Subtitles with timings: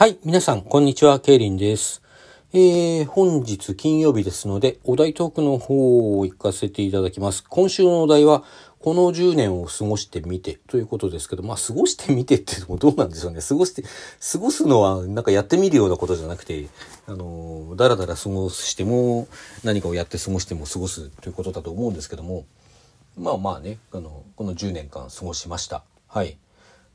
[0.00, 2.00] はい、皆さん、こんにちは、ケイリンです。
[2.54, 7.44] えー、本日金曜日ですので、お題トークの方を行かせていただきます。
[7.46, 8.42] 今週のお題は、
[8.78, 13.42] この10年を過ごしてみてということですけど、まあ、過ごしてみてっていうのもどうなんでしょうね。
[13.46, 13.82] 過ごして、
[14.32, 16.68] 過ごすのはなんかやってみるようなことじゃなくて、
[17.06, 19.28] あの、だらだら過ごしても、
[19.64, 22.46] 何かをやって過ごしても過ごすということだと思うんですけども、
[23.18, 25.84] まあまあね、あの、この10年間過ごしました。
[26.08, 26.38] はい。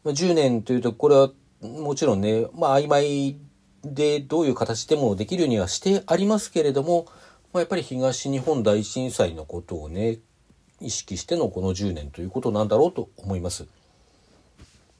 [0.05, 1.29] 10年というと、これは
[1.65, 3.37] もちろんね、まあ曖昧
[3.83, 7.05] でどういう形でもできるようにはしてありますけれども、
[7.53, 10.19] まあ、やっぱり東日本大震災のことをね、
[10.81, 13.67] 意識してのこの10年ということなんだろうと思います。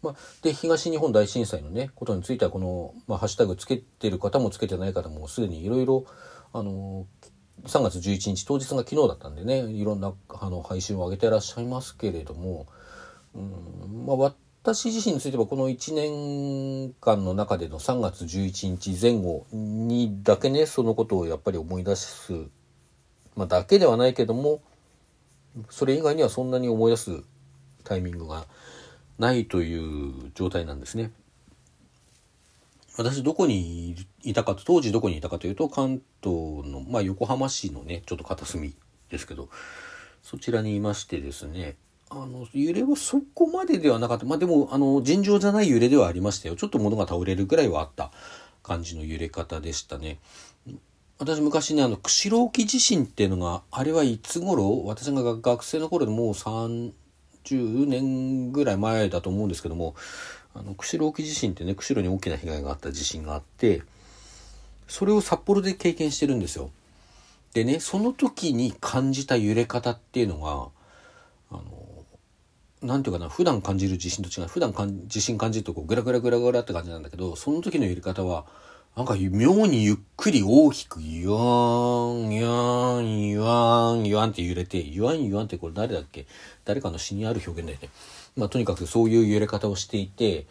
[0.02, 6.06] まあ、で、東日本大震災のね、ことについては、この、まあ、ハッシュタグつけてる方もつけてない方もすでにいろいろ、
[6.54, 7.08] あの、
[7.66, 12.68] 3月11日、当日が昨日だったんでね、いろんなあの配信を上げてらっしゃいますけれども、
[13.34, 22.34] うんまあ、私自身についてはこの1年間の中での3月11日前後にだけねそのことをやっぱり思い出す、
[23.36, 24.64] まあ、だけではないけども
[25.70, 27.22] それ以外にはそんなに思い出す
[27.84, 28.48] タイミングが
[29.20, 31.12] ないという状態なんですね。
[32.98, 38.74] 私どこにいたかと当時どこにいたかというと関東の、まあ、横浜市のねちょっと片隅
[39.12, 39.48] ですけど
[40.24, 41.76] そちらにいましてですね
[42.10, 44.26] あの、揺れはそこまでではなかった。
[44.26, 46.56] まあ、でも、あの、尋常じゃない揺れではありましたよ。
[46.56, 48.12] ちょっと物が倒れるぐらいはあった
[48.64, 50.20] 感じの揺れ方でしたね。
[51.18, 54.84] 私昔ね、あの、釧路沖地震っていうのが、あれはいつ頃？
[54.86, 56.92] 私が学生の頃でもう30
[57.88, 59.96] 年ぐらい前だと思うんですけども、
[60.54, 63.84] あの、釧路沖地震ってね、釧路に大きな被害があった地震があって、
[64.88, 66.70] それを札幌で経験してるんですよ。
[67.54, 71.85] でね、その時に感じた揺れ方っていうのが、あの、
[72.86, 74.48] なんていうかな、普段感じる地震と違う。
[74.48, 78.46] 普段かん地震感じるとこうグラグラグラグラって感じなんだけど、その時の揺れ方は、
[78.96, 86.28] なんか妙にゆっくり大きく、ゆわーん、ゆわーん、ゆわーん、ゆわんって揺れて、ゆわんゆわんってこれ誰だっけ？
[86.64, 87.90] 誰かの詩にある表現だよね。
[88.38, 90.48] まあとにかくそういう揺れ方をしていて、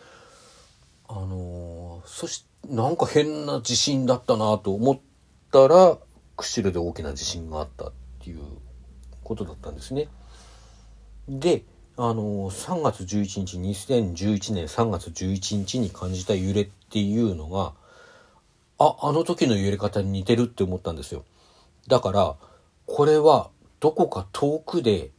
[1.09, 5.01] あのー、そし、なんか変な地震だったなと思っ
[5.51, 5.99] たら、
[6.37, 7.93] 釧路で大きな地震があったっ
[8.23, 8.41] ていう
[9.23, 10.09] ことだったんですね。
[11.29, 11.65] で、
[11.97, 17.73] あの3月11日2011年3月11日に感じた揺れっていうのが
[18.79, 21.25] ああの時の揺れ方に似てるって思ったんですよ。
[21.87, 22.37] だから
[22.87, 25.13] これはどこか遠くで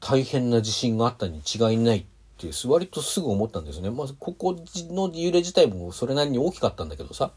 [0.00, 2.04] 大変な地震があったに違いないっ
[2.38, 3.90] て割とすぐ思ったんですね。
[3.90, 7.30] まずここの揺れ自体もそれなりに大きかったんだけどさ。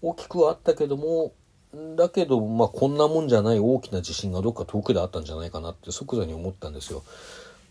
[0.00, 1.32] 大きくはあったけども
[1.74, 7.02] だけど、まあ、こんなもんじゃない大きな地震がどっか遠くであったんじゃないかなって即座に思ったんですよ。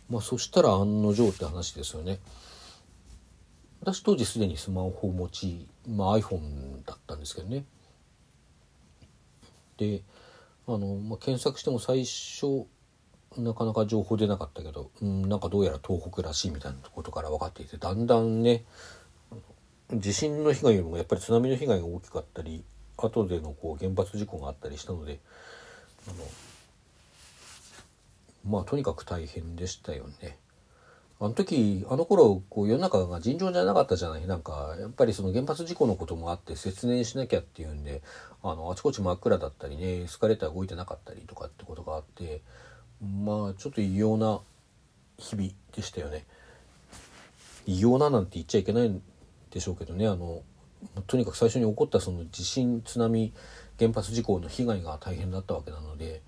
[0.09, 2.19] まあ、そしたら案の定って話ですよね。
[3.81, 7.65] 私当時すでにスマホ持ち、まあ、iPhone だったんですけどね。
[9.77, 10.03] で、
[10.67, 12.65] あの、まあ、検索しても最初、
[13.37, 18.63] なかなか情報出なかったけど、うん、なんかどうやら東北らしいみたいなことから分かっていて、だんだんね、
[19.93, 22.63] 地震の被害よりもやっぱり津波の被害が大きかったり、
[22.97, 25.19] 後でのこう原発事故があったりしたので、
[26.07, 26.17] あの、
[28.51, 30.37] まあとにかく大変でしたよね。
[31.19, 38.03] あの時、あの頃、こう世の中が尋常じゃなかったじゃないなんか、やっぱりその原発事故のこともあって節電しなきゃっていうんで、
[38.43, 42.41] あの、あちこち真っ暗だったりね、エスカレーター動いてなかったりとかってことがあって、
[43.01, 44.41] まあちょっと異様な
[45.17, 46.25] 日々でしたよね。
[47.65, 49.01] 異様ななんて言っちゃいけないん
[49.49, 50.43] でしょうけどね、あの、
[51.07, 53.33] とにかく最初に起こったその地震、津波、
[53.79, 56.21] 原発事故の被害が大変だったわけなので、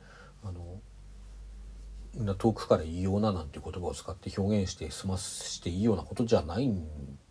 [0.44, 6.88] あの、遠くから異様ななんて言葉を使って表現して済ましていいようなことじゃないん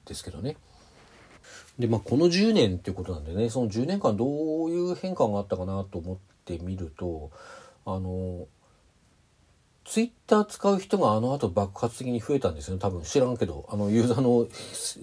[0.07, 0.57] ですけどね。
[1.79, 7.31] で、まあこの10年っていうことなんでね、その10年間どういう変化があったかなと思ってみると、
[7.85, 8.47] あの、
[9.89, 12.81] ツイッター使う人があの後爆発的に増えたんですよね。
[12.81, 14.47] 多分知らんけど、あのユーザーの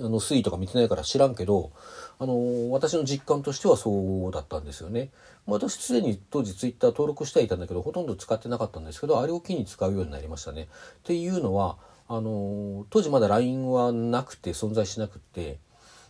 [0.06, 1.72] あの推移とか見てないから知らんけど、
[2.20, 5.10] あの、私の実感としてはそうだったんですよね。
[5.48, 10.64] 私すでに当時ツイッター登録してはいたんだけど、ほとんど使ってなかったんですけど、あれを機に使うようになりましたね。
[10.64, 10.68] っ
[11.02, 11.78] ていうのは、
[12.08, 15.58] あの、当時まだ LINE はなくて存在しなくて、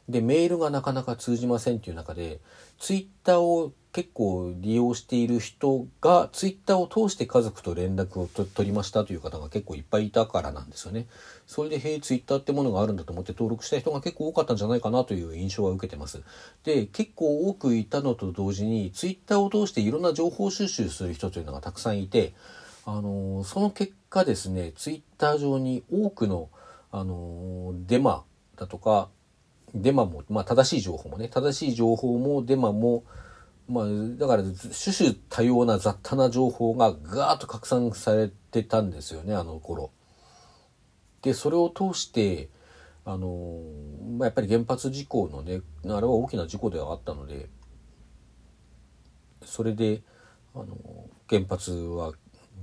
[0.08, 2.40] で、メールがなかなか通じませんっていう中で、
[2.80, 11.08] ツイッターを結構利用している人が、ツイッターを通して家族と連絡を取りましたという方が結構いっぱいいたからなんですよね。
[11.48, 16.22] それで、へえ、ツイッターってものがあるんだと思って登録した人が結構多かったんじゃないかなという印象は受けてます。
[16.66, 22.34] で、結構多くいたのと同時に、ツイッターを通していろんな情報収集する人というのがたくさんいて、
[22.86, 26.50] あの、その結果ですね、ツイッター上に多くの、
[26.92, 28.24] あの、デマ
[28.58, 29.10] だとか、
[29.76, 33.04] デマも、まあ、正しい情報もね正しい情報もデマも
[33.68, 33.86] まあ、
[34.18, 39.92] だから、種々多様な雑多な情報がガーッと拡散されてたんですよね、あの頃。
[41.24, 42.50] で、それを通して、
[43.06, 43.62] あの、
[44.18, 47.50] まあ、やっぱり原発事故のね、あれは大きな事故ではあったので、
[49.44, 50.04] それで、
[50.54, 50.78] あの、
[51.28, 52.14] 原発は、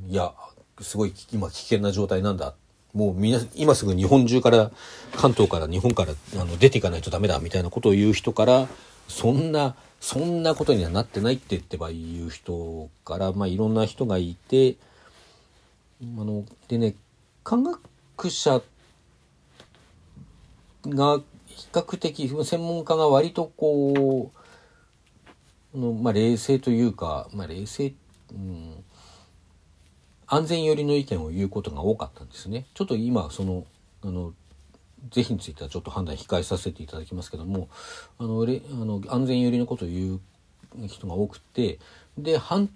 [0.07, 0.33] いや、
[0.81, 2.55] すごい今危険な状態なんだ。
[2.95, 4.71] もうみ、今すぐ日本中から、
[5.17, 8.69] 関東から日本からあの出ていかないとダメだみたいなことを言う人から、
[9.09, 14.77] そんな、そんなことにはなってないって言ってば言う人から、まあ、いろんな人がいて、
[16.03, 16.95] あの、でね、
[17.45, 18.61] 科学者
[20.87, 27.95] が比較的、専門家が割とこう、のまあ、冷静というか、まあ、冷静、
[28.33, 28.82] うん、
[30.35, 32.65] 安全寄りの意見を言うことが多かったんですね。
[32.73, 33.67] ちょっと今、その、
[34.03, 34.33] あの、
[35.11, 37.69] 是非についてはちょっと判断控えさせていただきますけども
[38.19, 40.21] あのレあの安全寄りのことを言う
[40.87, 41.81] 人が多くて
[42.17, 42.71] で反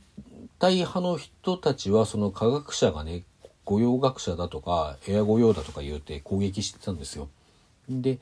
[0.58, 3.23] 対派の人たちはその科学者がね
[3.64, 7.29] 御用学者だとかエア御用だとか言うて攻撃してたんですよ。
[7.88, 8.19] で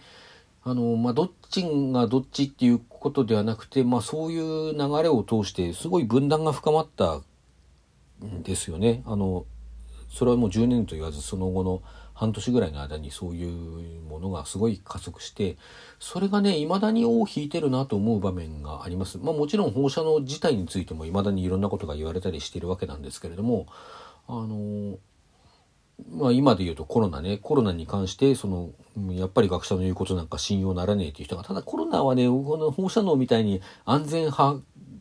[0.66, 7.20] あのまあ、どっちがどっちっていうことではなくて、まあ、そういう流れを通してすごい分断が深まった
[8.20, 9.02] ですよね。
[9.06, 9.46] あの
[10.10, 11.82] それはもう10年と言わずその後の
[12.14, 13.44] 半年ぐらいの間にそうい
[13.98, 15.56] うものがすごい加速して
[15.98, 19.18] それがね未だに尾を引いてるなと思う場面があります。
[19.18, 23.66] まあ、もちろん放射能自体についても未だにいろんなことが言われたりしているわけなんですけれども
[24.28, 24.98] あの
[26.10, 28.70] まあ、今で言うとコロナねコロナに関してその
[29.12, 34.60] やっぱり学者の言うことなんか信用ならねえっていう人がただコロナはねこの放射能みたいに安全派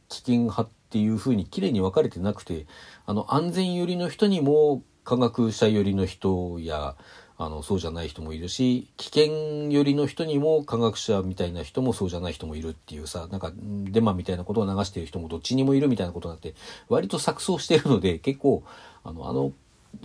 [0.10, 2.68] 危険派っていうふうにきれいに分かれてなくて
[3.08, 6.96] あの安全寄りの人にも科学者寄りの人や
[7.36, 16.54] あのそうじゃない人もいるし危険寄りの人にも科学者みたいな人もそうじゃない人もいるっていうさなんかデマみたいなことを流してる人もどっちにもいるみたいなことになって
[16.90, 18.64] 割と錯綜してるので結構
[19.04, 19.52] あのあの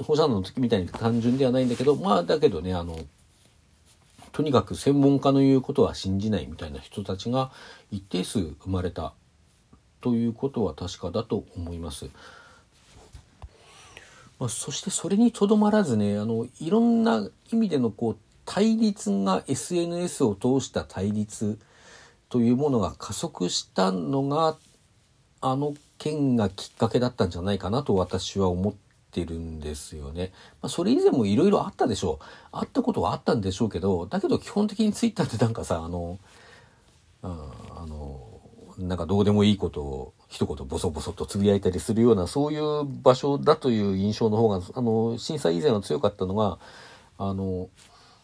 [0.03, 2.99] 放射能の時みたいに単純ではないんだけどまあだけどねあの
[4.33, 7.51] とにかく専門家の言うことは信じないみたいな人たちが
[7.91, 9.13] 一定数生まれた
[10.01, 12.11] ということは確かだと思います。
[14.39, 21.59] まあ、そしてそれにとどまらずねあのいろんな意味でのこう対立が SNS を通した対立
[22.29, 24.57] というものが加速したのが
[25.41, 28.75] あの件がきっかけだったんじゃないかなと私は思っ
[29.11, 30.33] てるんですよね。
[30.63, 32.25] まあ、それ以前もいろいろあったでしょう。
[32.53, 36.19] あったことはあったんでしょうけどだけど基本的にツイッターってなんかさあの
[37.23, 37.29] あ
[37.87, 38.28] の
[38.79, 46.59] なんかどうでもいいことを一言ボソボソとつぶやいたりするようなそういう場所だという印象の方があの震災以前は強かったのが
[47.19, 47.69] あの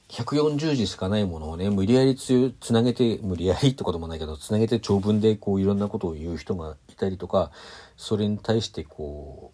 [0.08, 7.50] 140字しかないものをね無理やりつつなげて無理やりってこともないけどつなげて長文でこういろんなことを言う人がいたりとか
[7.96, 9.52] それに対してこ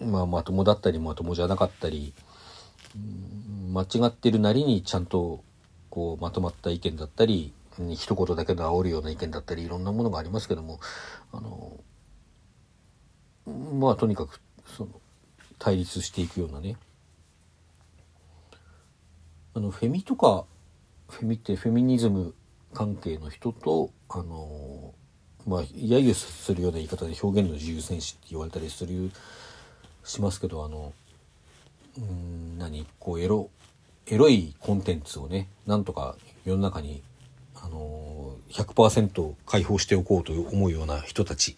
[0.00, 2.14] う、まあ、まともだったりまともじゃなかったり、
[3.72, 5.42] 間違ってるなりにちゃんと
[5.90, 7.52] こうまとまった意見だったり
[7.94, 10.80] 一言だけの煽るような意見だったりいろんなものがありますけども
[11.32, 11.78] あの
[13.46, 14.90] まあとにかくその
[15.58, 16.76] 対立していくようなね。
[19.54, 20.44] あのフェミとか
[21.08, 22.34] フェミってフェミニズム
[22.74, 24.94] 関係の人とあの
[25.46, 29.10] まあ揶揄するような言い方で表現の自由戦士って言われたりする
[30.04, 30.92] しますけどあの
[31.96, 33.50] うん何こうエロ
[34.06, 37.02] エロいコンテンツをねなんとか世の中に
[37.62, 41.56] あの100%解放しておこうと思うような人たち。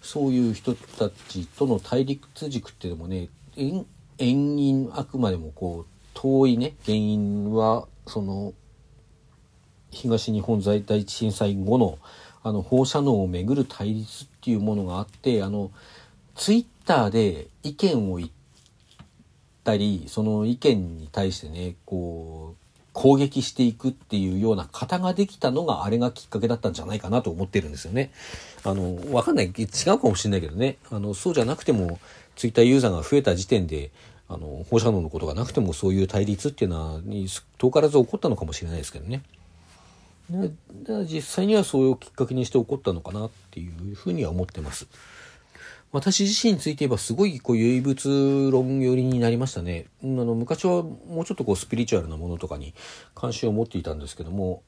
[0.00, 3.84] そういう人たちとの対立軸っていうのもね遠
[4.18, 8.54] 因あくまでもこう遠いね原因はその
[9.90, 11.98] 東日本在第一震災後の
[12.42, 15.72] あの放射能をめぐる対立っていうものがあってあの
[16.36, 18.30] ツイッターで意見を言っ
[19.64, 22.67] たりその意見に対してねこう
[22.98, 28.10] 攻撃していくっていうような型ができたのがあれがきっかけだったんじゃないかなと思ってるんですよね。
[28.64, 29.46] あの、わかんない。
[29.46, 30.78] 違うかもしれないけどね。
[30.90, 32.00] あの、そうじゃなくても、
[32.34, 33.92] ツイッターユーザーが増えた時点で、
[34.28, 37.00] あの、放射能のことがなくてもそういう対立っていうのは、
[37.58, 39.22] 遠からず起こったのかもしれないですけどね。
[41.04, 44.88] 実際にはそういうきっかけにして起こったのかなっていうふうには思ってます。
[45.90, 49.86] 私自身について言えばすごいこう唯物論寄りになりましたね。
[50.02, 52.74] あの昔はもうちょっとこうスピリチュアルなものとかに
[53.14, 54.62] 関心を持っていたんですけども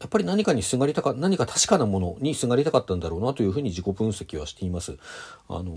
[0.00, 4.98] やっぱり何かにすがりたか何か確かなものにすがりたかったんだろうなというふうに自己分析はしています。
[5.48, 5.74] あの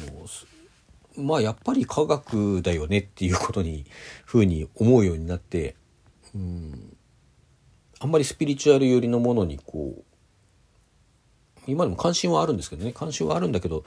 [1.18, 3.86] まあやっぱり科学だよねっていうことに
[4.26, 5.76] ふうに思うようになって、
[6.36, 6.96] うん、
[8.00, 10.04] あんまりスピリチュアル寄りのものにこう
[11.68, 13.84] 今でも関心はあるんですけどね関心はあるんだけど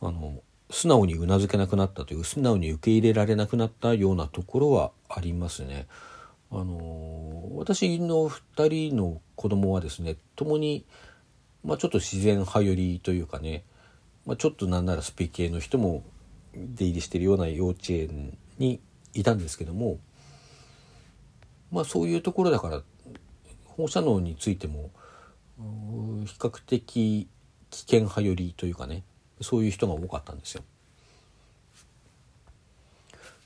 [0.00, 5.86] あの素直にうなずけなくなったという素直に受け入れられなくなったようなところはありますね。
[6.52, 10.84] あの私の2人の子供はですね共に、
[11.64, 13.62] まあ、ちょっと自然派寄りというかね、
[14.26, 16.02] まあ、ちょっとなんならスピ系の人も
[16.54, 18.80] 出入りしてるような幼稚園に
[19.14, 19.98] いたんですけども
[21.70, 22.82] まあそういうところだから
[23.64, 24.90] 放射能についても
[26.26, 27.28] 比較的
[27.70, 29.04] 危険派寄りというかね
[29.40, 30.62] そういう人が多かったんですよ。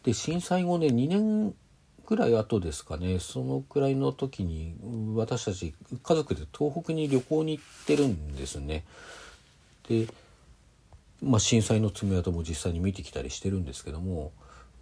[0.04, 1.54] で震災後ね2年
[2.06, 4.76] ぐらい後ですかねそのくらいの時に
[5.14, 8.84] 私たち家族で東北に旅行に行ってるんですね。
[9.88, 10.06] で、
[11.22, 14.32] まあ、震災の爪痕も実際に見てきたりしてるんですけども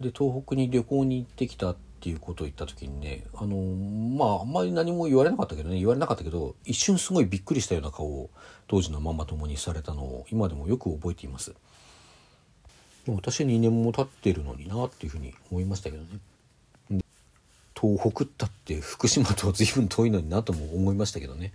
[0.00, 3.56] で東北に旅行に行ってきたっていうことを言った時にねあの
[4.16, 8.28] まああんまり何も言われなかったけどね言われなかったけど一瞬すごいびっくりしたような顔を
[8.66, 11.54] 当時のママ友にされたのを今でもよく覚えています。
[13.06, 17.02] 私2年も経ってるのになっていうふうに思いましたけどね。
[17.80, 21.52] 東北ったって福島と随分遠いのになとも思いましたけどね。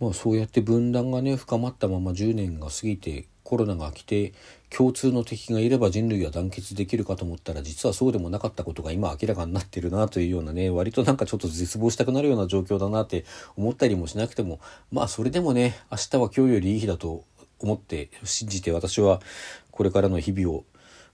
[0.00, 4.34] まあそうやって分断がね深まったまま10年が過ぎてコロナが来て
[4.68, 13.24] 共通の敵がいれば人類は団結できるかと思ったら実はそうでもなかったことが今明らかになってるなというようなね割となんかちょっと絶望したくなるような状況だなって
[13.56, 14.60] 思ったりもしなくても
[14.92, 17.24] まあそれでもね明日は今日よりいい日だと
[17.58, 19.22] 思って信じて私は
[19.70, 20.64] これからの日々を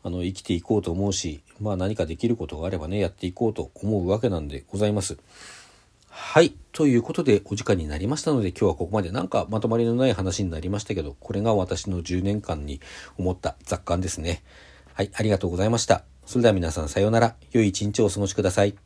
[0.03, 5.19] あの生きていこうと思うしまあ何かできることがあればねやっていこうと思うわけなんでございます。
[6.17, 6.55] はい。
[6.71, 12.81] ということで、お時間になりましたので、今日はここまでなんかまとまりのない話になりましたけど、これが私の10年間に
[13.19, 14.45] 思った雑感ですね。
[14.93, 15.11] はい。
[15.13, 16.05] ありがとうございました。
[16.25, 17.35] それでは皆さんさようなら。
[17.51, 18.84] 良い一日をお過ごしください。